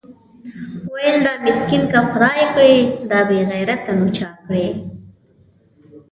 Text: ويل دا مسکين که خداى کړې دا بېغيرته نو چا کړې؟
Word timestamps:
ويل 0.93 1.15
دا 1.25 1.33
مسکين 1.45 1.83
که 1.91 1.99
خداى 2.09 2.41
کړې 2.53 2.75
دا 3.11 3.19
بېغيرته 3.29 3.91
نو 3.99 4.07
چا 4.17 4.29
کړې؟ 4.45 4.67